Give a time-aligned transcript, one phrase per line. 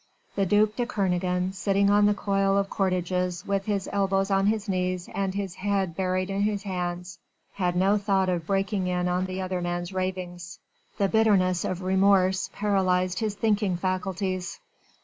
[0.35, 4.67] The duc de Kernogan, sitting on the coil of cordages with his elbows on his
[4.67, 7.19] knees and his head buried in his hands,
[7.53, 10.57] had no thought of breaking in on the other man's ravings.
[10.97, 14.59] The bitterness of remorse paralysed his thinking faculties.